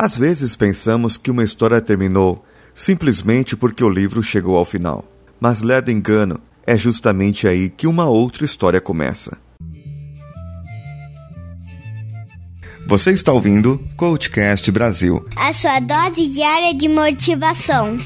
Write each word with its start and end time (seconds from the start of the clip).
Às 0.00 0.16
vezes 0.16 0.54
pensamos 0.54 1.16
que 1.16 1.28
uma 1.28 1.42
história 1.42 1.80
terminou 1.80 2.44
simplesmente 2.72 3.56
porque 3.56 3.82
o 3.82 3.90
livro 3.90 4.22
chegou 4.22 4.56
ao 4.56 4.64
final. 4.64 5.04
Mas 5.40 5.60
ledo 5.60 5.90
engano, 5.90 6.38
é 6.64 6.78
justamente 6.78 7.48
aí 7.48 7.68
que 7.68 7.84
uma 7.84 8.04
outra 8.04 8.44
história 8.44 8.80
começa. 8.80 9.36
Você 12.86 13.10
está 13.10 13.32
ouvindo 13.32 13.84
Coachcast 13.96 14.70
Brasil 14.70 15.26
a 15.34 15.52
sua 15.52 15.80
dose 15.80 16.28
diária 16.28 16.72
de 16.72 16.88
motivação. 16.88 17.98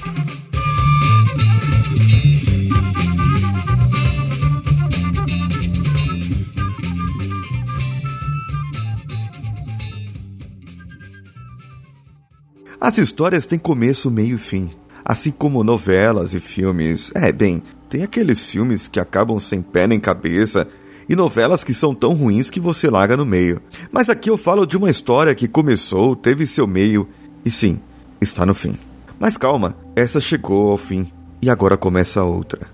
As 12.83 12.99
histórias 12.99 13.47
têm 13.47 13.61
começo, 13.61 14.11
meio 14.11 14.35
e 14.35 14.39
fim. 14.41 14.69
Assim 15.05 15.31
como 15.31 15.63
novelas 15.63 16.35
e 16.35 16.41
filmes. 16.41 17.13
É, 17.15 17.31
bem, 17.31 17.63
tem 17.89 18.03
aqueles 18.03 18.45
filmes 18.45 18.89
que 18.89 18.99
acabam 18.99 19.39
sem 19.39 19.63
pé 19.63 19.87
nem 19.87 20.01
cabeça 20.01 20.67
e 21.09 21.15
novelas 21.15 21.63
que 21.63 21.73
são 21.73 21.95
tão 21.95 22.13
ruins 22.13 22.51
que 22.51 22.59
você 22.59 22.91
larga 22.91 23.17
no 23.17 23.25
meio. 23.25 23.63
Mas 23.93 24.11
aqui 24.11 24.29
eu 24.29 24.37
falo 24.37 24.67
de 24.67 24.77
uma 24.77 24.91
história 24.91 25.33
que 25.33 25.47
começou, 25.47 26.17
teve 26.17 26.45
seu 26.45 26.67
meio 26.67 27.09
e 27.45 27.53
sim, 27.53 27.79
está 28.21 28.45
no 28.45 28.53
fim. 28.53 28.75
Mas 29.17 29.37
calma, 29.37 29.77
essa 29.95 30.21
chegou 30.21 30.73
ao 30.73 30.77
fim 30.77 31.07
e 31.41 31.49
agora 31.49 31.77
começa 31.77 32.25
outra. 32.25 32.67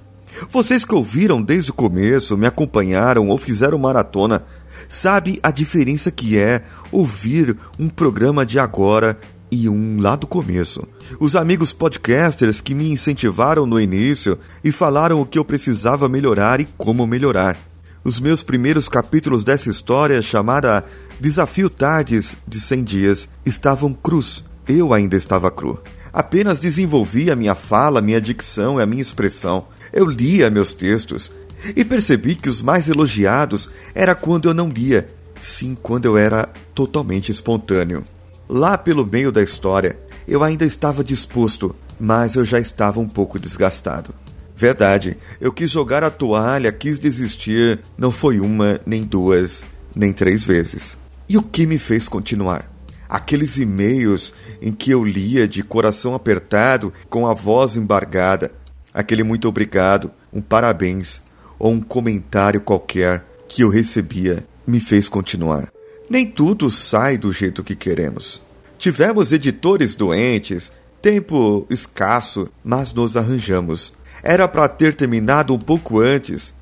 Vocês 0.48 0.86
que 0.86 0.94
ouviram 0.94 1.42
desde 1.42 1.70
o 1.70 1.74
começo, 1.74 2.34
me 2.34 2.46
acompanharam 2.46 3.28
ou 3.28 3.36
fizeram 3.36 3.76
maratona, 3.76 4.42
sabe 4.88 5.38
a 5.42 5.50
diferença 5.50 6.10
que 6.10 6.38
é 6.38 6.62
ouvir 6.90 7.54
um 7.78 7.90
programa 7.90 8.46
de 8.46 8.58
agora 8.58 9.18
e 9.50 9.68
um 9.68 10.00
lá 10.00 10.16
do 10.16 10.26
começo. 10.26 10.86
Os 11.18 11.34
amigos 11.34 11.72
podcasters 11.72 12.60
que 12.60 12.74
me 12.74 12.90
incentivaram 12.90 13.66
no 13.66 13.80
início 13.80 14.38
e 14.62 14.70
falaram 14.70 15.20
o 15.20 15.26
que 15.26 15.38
eu 15.38 15.44
precisava 15.44 16.08
melhorar 16.08 16.60
e 16.60 16.68
como 16.76 17.06
melhorar. 17.06 17.56
Os 18.04 18.20
meus 18.20 18.42
primeiros 18.42 18.88
capítulos 18.88 19.44
dessa 19.44 19.68
história, 19.68 20.22
chamada 20.22 20.84
Desafio 21.20 21.68
Tardes 21.68 22.36
de 22.46 22.60
100 22.60 22.84
Dias, 22.84 23.28
estavam 23.44 23.92
crus. 23.92 24.44
Eu 24.66 24.92
ainda 24.92 25.16
estava 25.16 25.50
cru. 25.50 25.80
Apenas 26.12 26.58
desenvolvia 26.58 27.36
minha 27.36 27.54
fala, 27.54 28.00
minha 28.00 28.20
dicção 28.20 28.78
e 28.78 28.82
a 28.82 28.86
minha 28.86 29.02
expressão. 29.02 29.66
Eu 29.92 30.06
lia 30.06 30.50
meus 30.50 30.72
textos 30.72 31.32
e 31.76 31.84
percebi 31.84 32.34
que 32.34 32.48
os 32.48 32.62
mais 32.62 32.88
elogiados 32.88 33.70
era 33.94 34.14
quando 34.14 34.48
eu 34.48 34.54
não 34.54 34.68
lia, 34.68 35.06
sim 35.40 35.76
quando 35.80 36.04
eu 36.04 36.16
era 36.16 36.48
totalmente 36.74 37.30
espontâneo. 37.30 38.02
Lá 38.48 38.78
pelo 38.78 39.04
meio 39.04 39.30
da 39.30 39.42
história, 39.42 39.98
eu 40.26 40.42
ainda 40.42 40.64
estava 40.64 41.04
disposto, 41.04 41.76
mas 42.00 42.34
eu 42.34 42.46
já 42.46 42.58
estava 42.58 42.98
um 42.98 43.08
pouco 43.08 43.38
desgastado. 43.38 44.14
Verdade, 44.56 45.18
eu 45.38 45.52
quis 45.52 45.70
jogar 45.70 46.02
a 46.02 46.10
toalha, 46.10 46.72
quis 46.72 46.98
desistir, 46.98 47.78
não 47.96 48.10
foi 48.10 48.40
uma, 48.40 48.80
nem 48.86 49.04
duas, 49.04 49.64
nem 49.94 50.14
três 50.14 50.44
vezes. 50.44 50.96
E 51.28 51.36
o 51.36 51.42
que 51.42 51.66
me 51.66 51.78
fez 51.78 52.08
continuar? 52.08 52.72
Aqueles 53.06 53.58
e-mails 53.58 54.32
em 54.62 54.72
que 54.72 54.90
eu 54.90 55.04
lia 55.04 55.46
de 55.46 55.62
coração 55.62 56.14
apertado, 56.14 56.90
com 57.10 57.26
a 57.26 57.34
voz 57.34 57.76
embargada, 57.76 58.50
aquele 58.94 59.22
muito 59.22 59.46
obrigado, 59.46 60.10
um 60.32 60.40
parabéns 60.40 61.20
ou 61.58 61.72
um 61.72 61.80
comentário 61.80 62.62
qualquer 62.62 63.24
que 63.46 63.62
eu 63.62 63.68
recebia, 63.68 64.46
me 64.66 64.80
fez 64.80 65.06
continuar. 65.06 65.70
Nem 66.08 66.26
tudo 66.26 66.70
sai 66.70 67.18
do 67.18 67.32
jeito 67.32 67.62
que 67.62 67.76
queremos. 67.76 68.40
Tivemos 68.78 69.32
editores 69.32 69.94
doentes, 69.94 70.72
tempo 71.02 71.66
escasso, 71.68 72.48
mas 72.64 72.94
nos 72.94 73.16
arranjamos. 73.16 73.92
Era 74.22 74.48
para 74.48 74.68
ter 74.68 74.94
terminado 74.94 75.52
um 75.54 75.58
pouco 75.58 76.00
antes, 76.00 76.54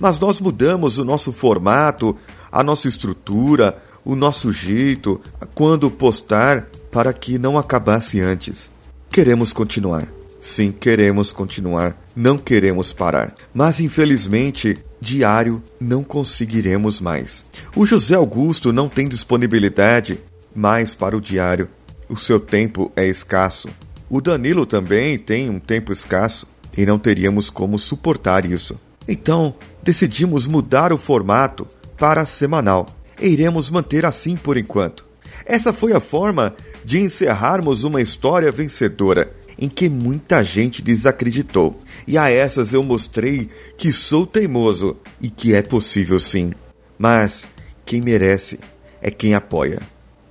mas 0.00 0.18
nós 0.18 0.40
mudamos 0.40 0.98
o 0.98 1.04
nosso 1.04 1.32
formato, 1.32 2.16
a 2.50 2.62
nossa 2.62 2.88
estrutura, 2.88 3.76
o 4.04 4.16
nosso 4.16 4.52
jeito, 4.52 5.20
quando 5.54 5.90
postar, 5.90 6.66
para 6.90 7.12
que 7.12 7.38
não 7.38 7.58
acabasse 7.58 8.20
antes. 8.20 8.70
Queremos 9.10 9.52
continuar. 9.52 10.08
Sim, 10.40 10.70
queremos 10.72 11.32
continuar. 11.32 11.96
Não 12.14 12.36
queremos 12.36 12.92
parar. 12.92 13.34
Mas 13.52 13.80
infelizmente, 13.80 14.78
diário 15.04 15.62
não 15.78 16.02
conseguiremos 16.02 16.98
mais. 16.98 17.44
O 17.76 17.84
José 17.84 18.16
Augusto 18.16 18.72
não 18.72 18.88
tem 18.88 19.06
disponibilidade 19.06 20.18
mais 20.54 20.94
para 20.94 21.16
o 21.16 21.20
diário. 21.20 21.68
O 22.08 22.16
seu 22.16 22.40
tempo 22.40 22.90
é 22.96 23.06
escasso. 23.06 23.68
O 24.08 24.20
Danilo 24.20 24.64
também 24.64 25.18
tem 25.18 25.50
um 25.50 25.60
tempo 25.60 25.92
escasso 25.92 26.46
e 26.76 26.86
não 26.86 26.98
teríamos 26.98 27.50
como 27.50 27.78
suportar 27.78 28.44
isso. 28.44 28.80
Então, 29.06 29.54
decidimos 29.82 30.46
mudar 30.46 30.92
o 30.92 30.98
formato 30.98 31.66
para 31.98 32.24
semanal 32.24 32.88
e 33.20 33.28
iremos 33.28 33.68
manter 33.70 34.06
assim 34.06 34.36
por 34.36 34.56
enquanto. 34.56 35.04
Essa 35.44 35.72
foi 35.72 35.92
a 35.92 36.00
forma 36.00 36.54
de 36.84 37.00
encerrarmos 37.00 37.84
uma 37.84 38.00
história 38.00 38.50
vencedora 38.50 39.32
em 39.58 39.68
que 39.68 39.88
muita 39.88 40.42
gente 40.42 40.82
desacreditou. 40.82 41.78
E 42.06 42.18
a 42.18 42.28
essas 42.30 42.72
eu 42.72 42.82
mostrei 42.82 43.48
que 43.76 43.92
sou 43.92 44.26
teimoso 44.26 44.96
e 45.20 45.28
que 45.28 45.54
é 45.54 45.62
possível 45.62 46.18
sim. 46.18 46.52
Mas 46.98 47.46
quem 47.84 48.00
merece 48.00 48.58
é 49.00 49.10
quem 49.10 49.34
apoia. 49.34 49.80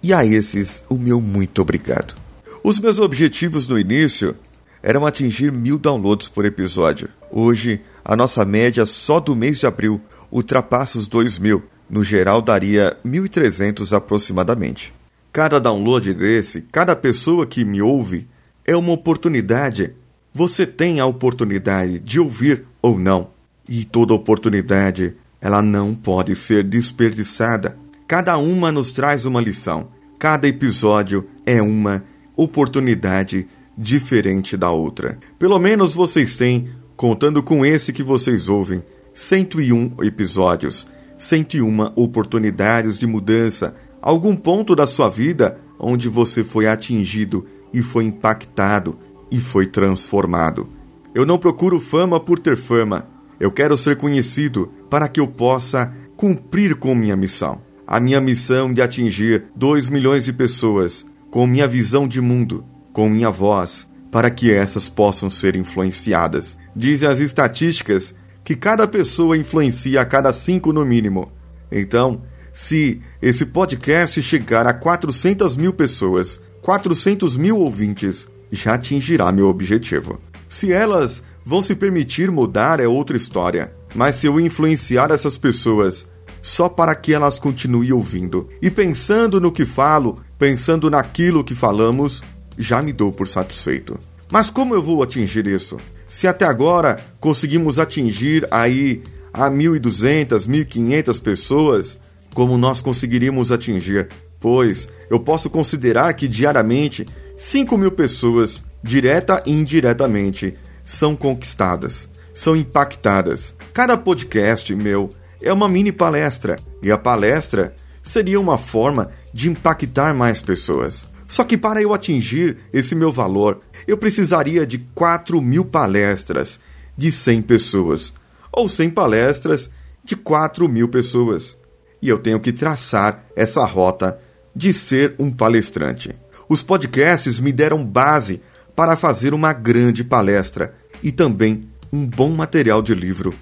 E 0.02 0.14
a 0.14 0.26
esses, 0.26 0.84
o 0.90 0.96
meu 0.96 1.22
muito 1.22 1.62
obrigado. 1.62 2.16
Os 2.64 2.80
meus 2.80 3.00
objetivos 3.00 3.68
no 3.68 3.80
início 3.80 4.36
eram 4.82 5.06
atingir 5.06 5.52
mil 5.52 5.78
downloads 5.78 6.28
por 6.28 6.46
episódio. 6.46 7.10
Hoje, 7.32 7.82
a 8.04 8.16
nossa 8.16 8.44
média 8.44 8.86
só 8.86 9.20
do 9.20 9.36
mês 9.36 9.60
de 9.60 9.66
abril 9.66 10.02
ultrapassa 10.32 10.98
os 10.98 11.08
dois 11.08 11.38
mil. 11.38 11.64
No 11.90 12.04
geral, 12.04 12.42
daria 12.42 12.98
1.300 13.06 13.96
aproximadamente. 13.96 14.94
Cada 15.32 15.60
download 15.60 16.14
desse, 16.14 16.62
cada 16.72 16.96
pessoa 16.96 17.48
que 17.48 17.64
me 17.64 17.82
ouve, 17.82 18.28
é 18.66 18.76
uma 18.76 18.92
oportunidade. 18.92 19.94
Você 20.34 20.66
tem 20.66 21.00
a 21.00 21.06
oportunidade 21.06 22.00
de 22.00 22.20
ouvir 22.20 22.66
ou 22.82 22.98
não. 22.98 23.30
E 23.68 23.86
toda 23.86 24.14
oportunidade, 24.14 25.16
ela 25.40 25.62
não 25.62 25.94
pode 25.94 26.36
ser 26.36 26.64
desperdiçada. 26.64 27.78
Cada 28.08 28.38
uma 28.38 28.72
nos 28.72 28.92
traz 28.92 29.26
uma 29.26 29.42
lição. 29.42 29.88
Cada 30.20 30.48
episódio 30.48 31.28
é 31.46 31.62
uma 31.62 32.04
oportunidade 32.36 33.48
diferente 33.78 34.56
da 34.56 34.72
outra. 34.72 35.18
Pelo 35.38 35.60
menos 35.60 35.94
vocês 35.94 36.36
têm, 36.36 36.70
contando 36.96 37.44
com 37.44 37.66
esse 37.66 37.92
que 37.92 38.04
vocês 38.04 38.50
ouvem, 38.50 38.84
101 39.14 40.04
episódios, 40.04 40.88
101 41.18 41.94
oportunidades 41.96 42.98
de 42.98 43.06
mudança, 43.06 43.76
algum 44.02 44.36
ponto 44.36 44.76
da 44.76 44.88
sua 44.88 45.10
vida 45.10 45.60
onde 45.80 46.08
você 46.08 46.44
foi 46.44 46.68
atingido 46.68 47.46
e 47.74 47.82
foi 47.82 48.06
impactado 48.06 48.98
e 49.32 49.40
foi 49.40 49.66
transformado. 49.66 50.70
Eu 51.14 51.26
não 51.26 51.38
procuro 51.38 51.80
fama 51.80 52.20
por 52.20 52.40
ter 52.40 52.56
fama. 52.56 53.08
Eu 53.40 53.52
quero 53.52 53.78
ser 53.78 53.98
conhecido 53.98 54.72
para 54.90 55.08
que 55.08 55.20
eu 55.20 55.28
possa 55.28 55.94
cumprir 56.16 56.76
com 56.76 56.94
minha 56.94 57.16
missão. 57.16 57.62
A 57.86 58.00
minha 58.00 58.22
missão 58.22 58.74
de 58.74 58.82
atingir 58.82 59.46
2 59.56 59.90
milhões 59.90 60.26
de 60.26 60.34
pessoas 60.34 61.06
com 61.30 61.48
minha 61.48 61.68
visão 61.68 62.08
de 62.08 62.22
mundo, 62.22 62.64
com 62.94 63.10
minha 63.10 63.30
voz, 63.30 63.88
para 64.12 64.30
que 64.30 64.54
essas 64.54 64.88
possam 64.88 65.30
ser 65.30 65.56
influenciadas. 65.56 66.58
Dizem 66.76 67.10
as 67.10 67.20
estatísticas 67.20 68.14
que 68.44 68.56
cada 68.56 68.88
pessoa 68.88 69.36
influencia 69.36 70.02
a 70.02 70.06
cada 70.06 70.32
cinco 70.32 70.72
no 70.72 70.86
mínimo. 70.86 71.32
Então, 71.72 72.22
se 72.52 73.02
esse 73.20 73.48
podcast 73.48 74.22
chegar 74.22 74.68
a 74.68 74.74
400 74.74 75.56
mil 75.56 75.74
pessoas, 75.74 76.40
400 76.64 77.36
mil 77.36 77.58
ouvintes, 77.58 78.26
já 78.50 78.76
atingirá 78.76 79.34
meu 79.34 79.50
objetivo. 79.50 80.18
Se 80.48 80.72
elas 80.72 81.22
vão 81.46 81.62
se 81.62 81.76
permitir 81.76 82.32
mudar 82.32 82.80
é 82.80 82.88
outra 82.88 83.18
história, 83.18 83.74
mas 83.94 84.16
se 84.16 84.28
eu 84.28 84.40
influenciar 84.40 85.12
essas 85.12 85.38
pessoas 85.38 86.08
só 86.42 86.70
para 86.70 86.96
que 86.96 87.14
elas 87.14 87.38
continuem 87.38 87.92
ouvindo 87.92 88.48
e 88.62 88.72
pensando 88.72 89.42
no 89.42 89.52
que 89.52 89.66
falo, 89.66 90.16
pensando 90.40 90.90
naquilo 90.90 91.44
que 91.44 91.54
falamos, 91.54 92.24
já 92.58 92.82
me 92.82 92.94
dou 92.94 93.12
por 93.12 93.28
satisfeito. 93.28 94.00
Mas 94.32 94.50
como 94.50 94.74
eu 94.74 94.82
vou 94.82 95.04
atingir 95.04 95.46
isso? 95.48 95.76
Se 96.08 96.28
até 96.30 96.46
agora 96.46 96.98
conseguimos 97.20 97.78
atingir 97.78 98.48
aí 98.50 99.04
a 99.34 99.50
1.200, 99.50 100.48
1.500 100.48 101.22
pessoas, 101.22 101.98
como 102.34 102.58
nós 102.58 102.82
conseguiríamos 102.82 103.52
atingir 103.52 104.08
pois 104.44 104.90
eu 105.10 105.22
posso 105.22 105.50
considerar 105.50 106.14
que 106.16 106.28
diariamente 106.28 107.08
5 107.38 107.78
mil 107.78 107.92
pessoas, 107.92 108.62
direta 108.84 109.42
e 109.46 109.54
indiretamente, 109.54 110.58
são 110.84 111.16
conquistadas, 111.16 112.10
são 112.34 112.54
impactadas. 112.54 113.56
Cada 113.74 113.96
podcast 113.96 114.76
meu 114.76 115.10
é 115.42 115.54
uma 115.54 115.70
mini 115.70 115.94
palestra, 115.94 116.60
e 116.82 116.92
a 116.92 116.98
palestra 116.98 117.74
seria 118.02 118.38
uma 118.38 118.58
forma 118.58 119.12
de 119.34 119.50
impactar 119.50 120.14
mais 120.14 120.42
pessoas. 120.42 121.08
Só 121.26 121.46
que 121.46 121.58
para 121.58 121.82
eu 121.82 121.94
atingir 121.94 122.58
esse 122.74 122.94
meu 122.96 123.14
valor, 123.14 123.62
eu 123.88 123.98
precisaria 123.98 124.68
de 124.68 124.80
4 124.94 125.42
mil 125.42 125.64
palestras 125.64 126.60
de 126.98 127.10
100 127.10 127.44
pessoas, 127.44 128.14
ou 128.52 128.68
100 128.68 128.90
palestras 128.90 129.70
de 130.04 130.18
4 130.18 130.68
mil 130.68 130.90
pessoas. 130.90 131.58
E 132.02 132.10
eu 132.10 132.20
tenho 132.20 132.42
que 132.42 132.52
traçar 132.52 133.24
essa 133.38 133.64
rota 133.64 134.20
de 134.56 134.74
ser 134.74 135.16
um 135.18 135.32
palestrante. 135.32 136.16
Os 136.48 136.62
podcasts 136.62 137.40
me 137.40 137.52
deram 137.52 137.84
base 137.84 138.42
para 138.76 138.98
fazer 138.98 139.34
uma 139.34 139.54
grande 139.54 140.04
palestra 140.04 140.74
e 141.02 141.12
também 141.12 141.68
um 141.92 142.06
bom 142.06 142.32
material 142.32 142.82
de 142.82 142.94
livro 142.94 143.34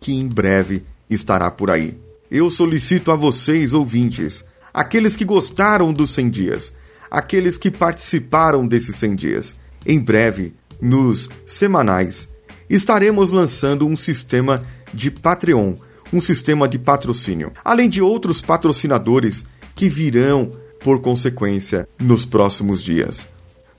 que 0.00 0.12
em 0.12 0.28
breve 0.28 0.84
estará 1.08 1.50
por 1.50 1.70
aí. 1.70 1.98
Eu 2.30 2.50
solicito 2.50 3.10
a 3.10 3.16
vocês, 3.16 3.72
ouvintes, 3.72 4.44
aqueles 4.72 5.16
que 5.16 5.24
gostaram 5.24 5.92
dos 5.92 6.10
100 6.10 6.30
dias, 6.30 6.74
aqueles 7.10 7.56
que 7.56 7.70
participaram 7.70 8.66
desses 8.66 8.96
100 8.96 9.14
dias, 9.14 9.56
em 9.86 9.98
breve, 9.98 10.52
nos 10.80 11.30
semanais, 11.46 12.28
estaremos 12.68 13.30
lançando 13.30 13.86
um 13.86 13.96
sistema 13.96 14.62
de 14.92 15.10
Patreon, 15.10 15.74
um 16.12 16.20
sistema 16.20 16.68
de 16.68 16.78
patrocínio, 16.78 17.52
além 17.64 17.88
de 17.88 18.02
outros 18.02 18.42
patrocinadores 18.42 19.46
que 19.74 19.88
virão 19.88 20.50
por 20.80 21.00
consequência 21.00 21.88
nos 21.98 22.24
próximos 22.26 22.82
dias. 22.82 23.28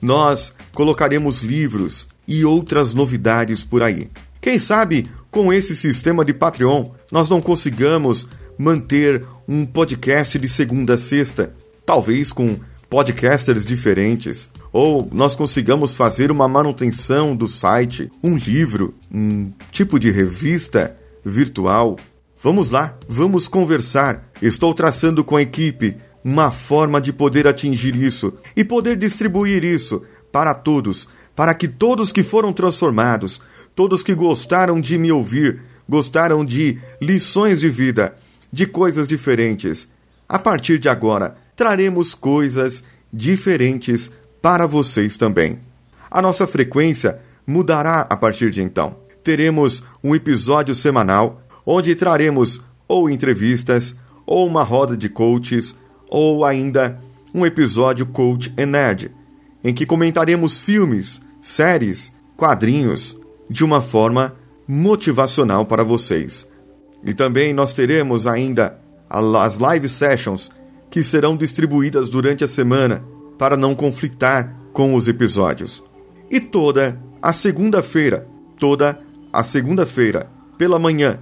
Nós 0.02 0.52
colocaremos 0.72 1.42
livros 1.42 2.06
e 2.26 2.44
outras 2.44 2.92
novidades 2.92 3.64
por 3.64 3.82
aí. 3.82 4.10
Quem 4.40 4.58
sabe 4.58 5.08
com 5.30 5.52
esse 5.52 5.74
sistema 5.76 6.24
de 6.24 6.34
Patreon 6.34 6.86
nós 7.10 7.28
não 7.28 7.40
consigamos 7.40 8.26
manter 8.58 9.24
um 9.46 9.64
podcast 9.64 10.38
de 10.38 10.48
segunda 10.48 10.94
a 10.94 10.98
sexta, 10.98 11.54
talvez 11.84 12.32
com 12.32 12.58
podcasters 12.88 13.64
diferentes, 13.64 14.48
ou 14.72 15.08
nós 15.12 15.34
consigamos 15.34 15.94
fazer 15.94 16.30
uma 16.30 16.48
manutenção 16.48 17.34
do 17.34 17.48
site, 17.48 18.10
um 18.22 18.36
livro, 18.36 18.94
um 19.12 19.52
tipo 19.72 19.98
de 19.98 20.10
revista 20.10 20.96
virtual. 21.24 21.96
Vamos 22.38 22.68
lá, 22.68 22.98
vamos 23.08 23.48
conversar. 23.48 24.28
Estou 24.42 24.74
traçando 24.74 25.24
com 25.24 25.36
a 25.36 25.42
equipe 25.42 25.96
uma 26.22 26.50
forma 26.50 27.00
de 27.00 27.12
poder 27.12 27.46
atingir 27.46 27.94
isso 27.96 28.34
e 28.54 28.62
poder 28.62 28.96
distribuir 28.96 29.64
isso 29.64 30.02
para 30.30 30.52
todos, 30.52 31.08
para 31.34 31.54
que 31.54 31.66
todos 31.66 32.12
que 32.12 32.22
foram 32.22 32.52
transformados, 32.52 33.40
todos 33.74 34.02
que 34.02 34.14
gostaram 34.14 34.80
de 34.80 34.98
me 34.98 35.10
ouvir, 35.10 35.62
gostaram 35.88 36.44
de 36.44 36.78
lições 37.00 37.60
de 37.60 37.68
vida, 37.68 38.14
de 38.52 38.66
coisas 38.66 39.08
diferentes, 39.08 39.88
a 40.28 40.38
partir 40.38 40.78
de 40.78 40.88
agora 40.88 41.36
traremos 41.54 42.14
coisas 42.14 42.84
diferentes 43.12 44.10
para 44.42 44.66
vocês 44.66 45.16
também. 45.16 45.58
A 46.10 46.20
nossa 46.20 46.46
frequência 46.46 47.18
mudará 47.46 48.00
a 48.00 48.16
partir 48.16 48.50
de 48.50 48.62
então. 48.62 48.96
Teremos 49.24 49.82
um 50.04 50.14
episódio 50.14 50.74
semanal 50.74 51.45
onde 51.66 51.96
traremos 51.96 52.60
ou 52.86 53.10
entrevistas, 53.10 53.96
ou 54.24 54.46
uma 54.46 54.62
roda 54.62 54.96
de 54.96 55.08
coaches, 55.08 55.74
ou 56.08 56.44
ainda 56.44 57.00
um 57.34 57.44
episódio 57.44 58.06
Coach 58.06 58.52
Nerd, 58.56 59.10
em 59.62 59.74
que 59.74 59.84
comentaremos 59.84 60.60
filmes, 60.60 61.20
séries, 61.40 62.12
quadrinhos 62.36 63.18
de 63.50 63.64
uma 63.64 63.80
forma 63.80 64.34
motivacional 64.66 65.66
para 65.66 65.82
vocês. 65.82 66.46
E 67.04 67.12
também 67.12 67.52
nós 67.52 67.72
teremos 67.72 68.26
ainda 68.26 68.78
as 69.08 69.58
live 69.58 69.88
sessions 69.88 70.50
que 70.90 71.02
serão 71.02 71.36
distribuídas 71.36 72.08
durante 72.08 72.44
a 72.44 72.48
semana 72.48 73.04
para 73.38 73.56
não 73.56 73.74
conflitar 73.74 74.56
com 74.72 74.94
os 74.94 75.08
episódios. 75.08 75.82
E 76.30 76.40
toda 76.40 77.00
a 77.20 77.32
segunda-feira, 77.32 78.26
toda 78.58 78.98
a 79.32 79.42
segunda-feira, 79.42 80.30
pela 80.56 80.78
manhã, 80.78 81.18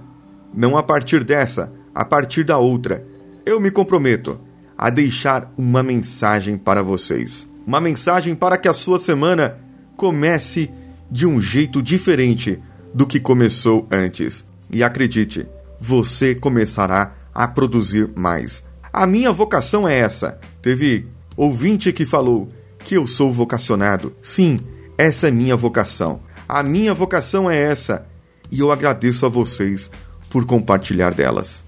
não 0.55 0.77
a 0.77 0.83
partir 0.83 1.23
dessa, 1.23 1.71
a 1.93 2.05
partir 2.05 2.43
da 2.43 2.57
outra, 2.57 3.05
eu 3.45 3.59
me 3.59 3.69
comprometo 3.69 4.39
a 4.77 4.89
deixar 4.89 5.51
uma 5.57 5.83
mensagem 5.83 6.57
para 6.57 6.81
vocês. 6.81 7.47
Uma 7.65 7.81
mensagem 7.81 8.35
para 8.35 8.57
que 8.57 8.67
a 8.67 8.73
sua 8.73 8.97
semana 8.97 9.57
comece 9.95 10.71
de 11.09 11.25
um 11.25 11.39
jeito 11.41 11.81
diferente 11.81 12.61
do 12.93 13.05
que 13.05 13.19
começou 13.19 13.87
antes. 13.91 14.45
E 14.71 14.83
acredite, 14.83 15.47
você 15.79 16.35
começará 16.35 17.15
a 17.33 17.47
produzir 17.47 18.09
mais. 18.15 18.63
A 18.91 19.05
minha 19.05 19.31
vocação 19.31 19.87
é 19.87 19.99
essa. 19.99 20.39
Teve 20.61 21.07
ouvinte 21.35 21.91
que 21.91 22.05
falou 22.05 22.49
que 22.79 22.95
eu 22.95 23.05
sou 23.05 23.31
vocacionado. 23.31 24.15
Sim, 24.21 24.59
essa 24.97 25.27
é 25.27 25.31
minha 25.31 25.55
vocação. 25.55 26.21
A 26.47 26.63
minha 26.63 26.93
vocação 26.93 27.49
é 27.49 27.57
essa. 27.57 28.05
E 28.51 28.59
eu 28.59 28.71
agradeço 28.71 29.25
a 29.25 29.29
vocês 29.29 29.89
por 30.35 30.45
compartilhar 30.45 31.13
delas. 31.13 31.63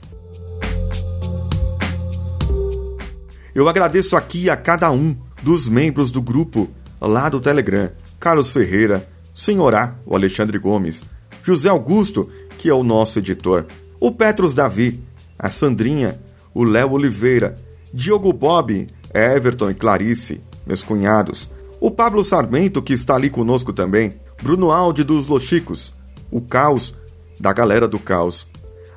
Eu 3.56 3.70
agradeço 3.70 4.18
aqui 4.18 4.50
a 4.50 4.58
cada 4.58 4.92
um 4.92 5.16
dos 5.42 5.70
membros 5.70 6.12
do 6.12 6.22
grupo 6.22 6.70
lá 7.00 7.30
do 7.30 7.40
Telegram: 7.40 7.90
Carlos 8.20 8.52
Ferreira, 8.52 9.08
Senhorá, 9.34 9.96
o 10.06 10.14
Alexandre 10.14 10.60
Gomes, 10.60 11.06
José 11.42 11.70
Augusto, 11.70 12.30
que 12.58 12.68
é 12.68 12.74
o 12.74 12.84
nosso 12.84 13.20
editor, 13.20 13.66
o 14.02 14.12
Petros 14.12 14.54
Davi, 14.54 15.02
a 15.40 15.50
Sandrinha, 15.50 16.20
o 16.54 16.66
Léo 16.66 16.92
Oliveira, 16.92 17.56
Diogo 17.94 18.34
Bob, 18.34 18.86
Everton 19.14 19.72
e 19.72 19.76
Clarice, 19.76 20.42
meus 20.66 20.84
cunhados, 20.84 21.50
o 21.80 21.90
Pablo 21.90 22.22
Sarmento, 22.22 22.82
que 22.82 22.92
está 22.92 23.16
ali 23.16 23.30
conosco 23.30 23.72
também, 23.72 24.12
Bruno 24.44 24.72
Aldi 24.72 25.06
dos 25.06 25.26
Los 25.26 25.44
Chicos, 25.44 25.96
o 26.30 26.42
Caos, 26.42 26.94
da 27.40 27.54
galera 27.54 27.88
do 27.88 28.00
Caos, 28.00 28.48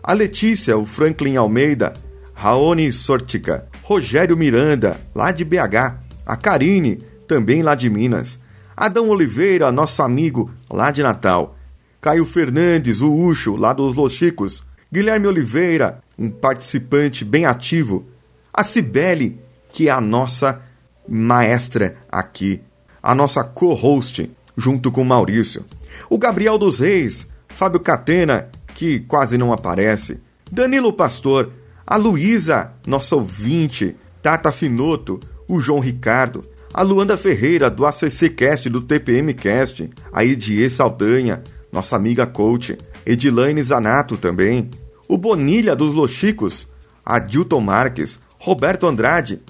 a 0.03 0.13
Letícia, 0.13 0.77
o 0.77 0.87
Franklin 0.87 1.37
Almeida, 1.37 1.95
Raoni 2.35 2.91
Sortica, 2.91 3.67
Rogério 3.83 4.37
Miranda, 4.37 5.01
lá 5.15 5.31
de 5.31 5.45
BH, 5.45 5.97
a 6.25 6.37
Karine, 6.37 7.03
também 7.27 7.63
lá 7.63 7.75
de 7.75 7.91
Minas, 7.91 8.41
Adão 8.77 9.09
Oliveira, 9.11 9.71
nosso 9.71 10.03
amigo, 10.03 10.51
lá 10.71 10.91
de 10.91 11.03
Natal, 11.03 11.57
Caio 12.01 12.25
Fernandes, 12.25 13.03
o 13.03 13.15
Ucho, 13.15 13.57
lá 13.57 13.73
dos 13.73 13.95
Los 13.95 14.15
Chicos, 14.15 14.63
Guilherme 14.91 15.27
Oliveira, 15.27 16.01
um 16.19 16.31
participante 16.31 17.25
bem 17.25 17.45
ativo, 17.45 18.07
a 18.53 18.65
Cibele, 18.65 19.39
que 19.71 19.89
é 19.89 19.93
a 19.93 20.01
nossa 20.01 20.61
maestra 21.07 21.97
aqui, 22.11 22.63
a 23.03 23.15
nossa 23.15 23.45
co-host, 23.45 24.31
junto 24.57 24.91
com 24.91 25.05
Maurício, 25.05 25.65
o 26.09 26.19
Gabriel 26.19 26.57
dos 26.57 26.79
Reis, 26.79 27.29
Fábio 27.49 27.81
Catena, 27.81 28.49
que 28.75 29.01
quase 29.01 29.37
não 29.37 29.53
aparece, 29.53 30.21
Danilo 30.51 30.93
Pastor, 30.93 31.53
a 31.87 31.97
Luísa, 31.97 32.73
nossa 32.87 33.17
ouvinte, 33.17 33.97
Tata 34.23 34.53
Finoto, 34.53 35.21
o 35.49 35.61
João 35.61 35.81
Ricardo, 35.81 36.41
a 36.73 36.83
Luanda 36.83 37.19
Ferreira, 37.19 37.69
do 37.69 37.85
ACC 37.85 38.29
Cast, 38.31 38.69
do 38.71 38.81
TPM 38.81 39.35
Cast, 39.35 39.91
a 40.13 40.25
Edie 40.25 40.71
Saldanha, 40.71 41.43
nossa 41.73 41.97
amiga 41.97 42.27
coach, 42.27 42.79
Edilaine 43.05 43.63
Zanato 43.63 44.17
também, 44.17 44.71
o 45.09 45.19
Bonilha 45.19 45.75
dos 45.75 45.95
Los 45.95 46.13
Chicos, 46.13 46.69
a 47.05 47.19
Dilton 47.19 47.61
Marques, 47.61 48.21
Roberto 48.39 48.87
Andrade, 48.87 49.43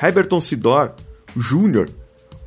Heberton 0.00 0.40
Sidor, 0.40 0.94
Júnior, 1.36 1.88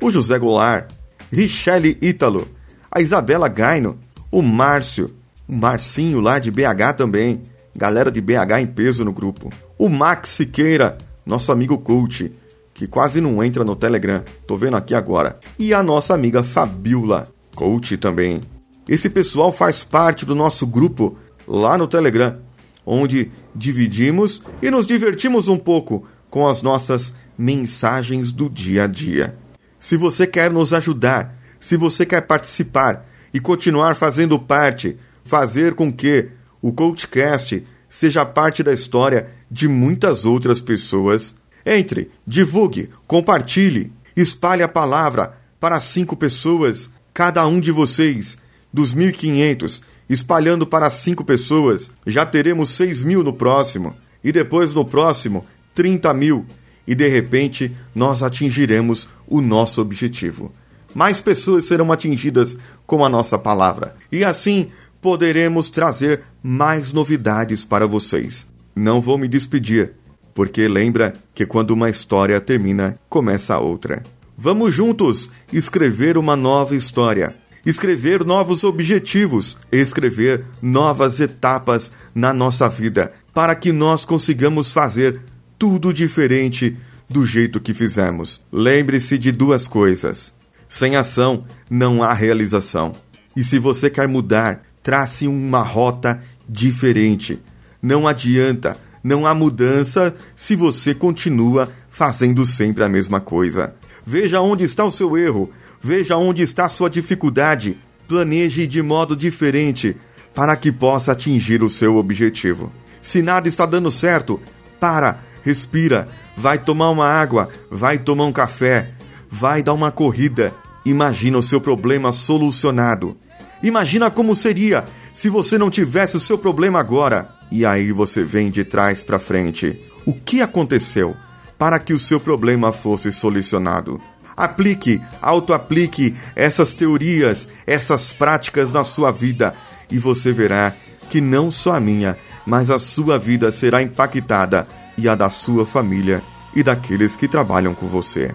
o 0.02 0.10
José 0.10 0.38
Goulart, 0.38 0.90
Richelle 1.32 1.96
Ítalo, 2.02 2.48
a 2.90 3.00
Isabela 3.00 3.48
Gaino, 3.48 3.98
o 4.30 4.42
Márcio, 4.42 5.08
o 5.48 5.54
Marcinho 5.54 6.20
lá 6.20 6.38
de 6.38 6.50
BH 6.50 6.94
também, 6.96 7.42
galera 7.76 8.10
de 8.10 8.20
BH 8.20 8.60
em 8.60 8.66
peso 8.66 9.04
no 9.04 9.12
grupo. 9.12 9.52
O 9.78 9.88
Max 9.88 10.30
Siqueira, 10.30 10.98
nosso 11.24 11.52
amigo 11.52 11.78
coach, 11.78 12.32
que 12.74 12.86
quase 12.86 13.20
não 13.20 13.42
entra 13.42 13.64
no 13.64 13.76
Telegram, 13.76 14.22
tô 14.46 14.56
vendo 14.56 14.76
aqui 14.76 14.94
agora. 14.94 15.38
E 15.58 15.72
a 15.72 15.82
nossa 15.82 16.14
amiga 16.14 16.42
Fabiola, 16.42 17.28
coach 17.54 17.96
também. 17.96 18.40
Esse 18.88 19.08
pessoal 19.08 19.52
faz 19.52 19.82
parte 19.82 20.26
do 20.26 20.34
nosso 20.34 20.66
grupo 20.66 21.16
lá 21.46 21.78
no 21.78 21.86
Telegram, 21.86 22.36
onde 22.84 23.30
dividimos 23.54 24.42
e 24.60 24.70
nos 24.70 24.86
divertimos 24.86 25.48
um 25.48 25.56
pouco 25.56 26.06
com 26.30 26.46
as 26.46 26.60
nossas 26.60 27.14
mensagens 27.38 28.32
do 28.32 28.48
dia 28.48 28.84
a 28.84 28.86
dia. 28.86 29.36
Se 29.78 29.96
você 29.96 30.26
quer 30.26 30.50
nos 30.50 30.72
ajudar, 30.72 31.36
se 31.58 31.76
você 31.76 32.04
quer 32.04 32.22
participar 32.22 33.06
e 33.32 33.40
continuar 33.40 33.94
fazendo 33.96 34.38
parte, 34.38 34.96
fazer 35.26 35.74
com 35.74 35.92
que 35.92 36.28
o 36.62 36.72
CoachCast 36.72 37.64
seja 37.88 38.24
parte 38.24 38.62
da 38.62 38.72
história 38.72 39.30
de 39.50 39.68
muitas 39.68 40.24
outras 40.24 40.60
pessoas. 40.60 41.34
Entre, 41.64 42.10
divulgue, 42.26 42.90
compartilhe, 43.06 43.92
espalhe 44.16 44.62
a 44.62 44.68
palavra 44.68 45.38
para 45.60 45.80
cinco 45.80 46.16
pessoas, 46.16 46.90
cada 47.12 47.46
um 47.46 47.60
de 47.60 47.72
vocês, 47.72 48.38
dos 48.72 48.94
1.500, 48.94 49.80
espalhando 50.08 50.66
para 50.66 50.90
cinco 50.90 51.24
pessoas, 51.24 51.90
já 52.06 52.24
teremos 52.24 52.70
6 52.70 53.02
mil 53.02 53.24
no 53.24 53.32
próximo, 53.32 53.96
e 54.22 54.30
depois 54.30 54.74
no 54.74 54.84
próximo, 54.84 55.44
30 55.74 56.12
mil, 56.14 56.46
e 56.86 56.94
de 56.94 57.08
repente 57.08 57.74
nós 57.94 58.22
atingiremos 58.22 59.08
o 59.26 59.40
nosso 59.40 59.80
objetivo. 59.80 60.52
Mais 60.96 61.20
pessoas 61.20 61.66
serão 61.66 61.92
atingidas 61.92 62.56
com 62.86 63.04
a 63.04 63.08
nossa 63.08 63.38
palavra 63.38 63.94
e 64.10 64.24
assim 64.24 64.70
poderemos 65.00 65.70
trazer 65.70 66.22
mais 66.42 66.92
novidades 66.92 67.64
para 67.64 67.86
vocês. 67.86 68.46
Não 68.74 69.00
vou 69.00 69.16
me 69.16 69.28
despedir, 69.28 69.92
porque 70.34 70.68
lembra 70.68 71.14
que 71.34 71.46
quando 71.46 71.70
uma 71.70 71.88
história 71.88 72.40
termina, 72.40 72.98
começa 73.08 73.58
outra. 73.58 74.02
Vamos 74.36 74.74
juntos 74.74 75.30
escrever 75.52 76.18
uma 76.18 76.36
nova 76.36 76.76
história, 76.76 77.34
escrever 77.64 78.24
novos 78.24 78.62
objetivos, 78.64 79.56
escrever 79.72 80.44
novas 80.60 81.20
etapas 81.20 81.90
na 82.14 82.34
nossa 82.34 82.68
vida, 82.68 83.12
para 83.32 83.54
que 83.54 83.72
nós 83.72 84.04
consigamos 84.04 84.72
fazer 84.72 85.22
tudo 85.58 85.92
diferente 85.92 86.76
do 87.08 87.24
jeito 87.24 87.60
que 87.60 87.72
fizemos. 87.72 88.44
Lembre-se 88.52 89.16
de 89.16 89.32
duas 89.32 89.66
coisas: 89.66 90.32
sem 90.68 90.96
ação 90.96 91.44
não 91.70 92.02
há 92.02 92.12
realização. 92.12 92.94
E 93.34 93.44
se 93.44 93.58
você 93.58 93.90
quer 93.90 94.08
mudar, 94.08 94.62
trace 94.86 95.26
uma 95.26 95.64
rota 95.64 96.22
diferente. 96.48 97.42
Não 97.82 98.06
adianta, 98.06 98.78
não 99.02 99.26
há 99.26 99.34
mudança 99.34 100.14
se 100.36 100.54
você 100.54 100.94
continua 100.94 101.68
fazendo 101.90 102.46
sempre 102.46 102.84
a 102.84 102.88
mesma 102.88 103.20
coisa. 103.20 103.74
Veja 104.06 104.40
onde 104.40 104.62
está 104.62 104.84
o 104.84 104.92
seu 104.92 105.18
erro, 105.18 105.50
veja 105.82 106.16
onde 106.16 106.40
está 106.40 106.66
a 106.66 106.68
sua 106.68 106.88
dificuldade, 106.88 107.76
planeje 108.06 108.64
de 108.64 108.80
modo 108.80 109.16
diferente 109.16 109.96
para 110.32 110.54
que 110.54 110.70
possa 110.70 111.10
atingir 111.10 111.64
o 111.64 111.68
seu 111.68 111.96
objetivo. 111.96 112.70
Se 113.02 113.20
nada 113.22 113.48
está 113.48 113.66
dando 113.66 113.90
certo, 113.90 114.40
para, 114.78 115.18
respira, 115.42 116.08
vai 116.36 116.58
tomar 116.58 116.90
uma 116.90 117.08
água, 117.08 117.48
vai 117.68 117.98
tomar 117.98 118.26
um 118.26 118.32
café, 118.32 118.92
vai 119.28 119.64
dar 119.64 119.74
uma 119.74 119.90
corrida. 119.90 120.54
Imagina 120.84 121.38
o 121.38 121.42
seu 121.42 121.60
problema 121.60 122.12
solucionado. 122.12 123.16
Imagina 123.62 124.10
como 124.10 124.34
seria 124.34 124.84
se 125.12 125.28
você 125.28 125.58
não 125.58 125.70
tivesse 125.70 126.16
o 126.16 126.20
seu 126.20 126.38
problema 126.38 126.78
agora. 126.80 127.30
E 127.50 127.64
aí 127.64 127.92
você 127.92 128.24
vem 128.24 128.50
de 128.50 128.64
trás 128.64 129.02
para 129.02 129.18
frente. 129.18 129.80
O 130.04 130.12
que 130.12 130.42
aconteceu? 130.42 131.16
para 131.58 131.78
que 131.78 131.92
o 131.92 131.98
seu 131.98 132.20
problema 132.20 132.72
fosse 132.72 133.10
solucionado. 133.10 134.00
Aplique, 134.36 135.00
auto-aplique 135.20 136.14
essas 136.34 136.74
teorias, 136.74 137.48
essas 137.66 138.12
práticas 138.12 138.72
na 138.72 138.84
sua 138.84 139.10
vida 139.10 139.54
e 139.90 139.98
você 139.98 140.32
verá 140.32 140.74
que 141.08 141.20
não 141.20 141.50
só 141.50 141.74
a 141.74 141.80
minha, 141.80 142.18
mas 142.44 142.70
a 142.70 142.78
sua 142.78 143.18
vida 143.18 143.50
será 143.50 143.80
impactada 143.80 144.66
e 144.98 145.08
a 145.08 145.14
da 145.14 145.30
sua 145.30 145.64
família 145.64 146.22
e 146.54 146.62
daqueles 146.62 147.16
que 147.16 147.28
trabalham 147.28 147.74
com 147.74 147.86
você. 147.86 148.34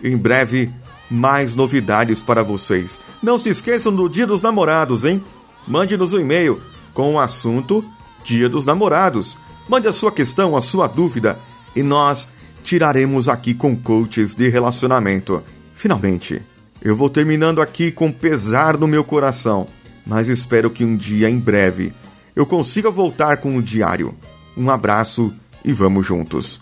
Em 0.03 0.17
breve, 0.17 0.71
mais 1.11 1.55
novidades 1.55 2.23
para 2.23 2.43
vocês. 2.43 3.01
Não 3.23 3.39
se 3.39 3.49
esqueçam 3.49 3.95
do 3.95 4.09
Dia 4.09 4.27
dos 4.27 4.43
Namorados, 4.43 5.05
hein? 5.05 5.23
Mande-nos 5.67 6.13
um 6.13 6.21
e-mail 6.21 6.61
com 6.95 7.15
o 7.15 7.21
assunto 7.21 7.85
Dia 8.25 8.49
dos 8.49 8.65
Namorados. 8.65 9.37
Mande 9.69 9.89
a 9.89 9.93
sua 9.93 10.13
questão, 10.13 10.57
a 10.57 10.61
sua 10.61 10.87
dúvida 10.87 11.39
e 11.75 11.83
nós 11.83 12.29
tiraremos 12.63 13.29
aqui 13.29 13.55
com 13.55 13.77
coaches 13.77 14.35
de 14.35 14.49
relacionamento. 14.49 15.43
Finalmente, 15.75 16.43
eu 16.83 16.97
vou 16.97 17.09
terminando 17.09 17.61
aqui 17.61 17.91
com 17.91 18.11
pesar 18.11 18.77
no 18.77 18.87
meu 18.87 19.05
coração, 19.05 19.67
mas 20.07 20.29
espero 20.29 20.71
que 20.71 20.85
um 20.85 20.97
dia 20.97 21.29
em 21.29 21.39
breve 21.39 21.93
eu 22.41 22.47
consiga 22.47 22.91
voltar 22.91 23.37
com 23.37 23.55
o 23.55 23.63
diário. 23.63 24.15
Um 24.57 24.71
abraço 24.71 25.31
e 25.63 25.75
vamos 25.75 26.07
juntos. 26.07 26.59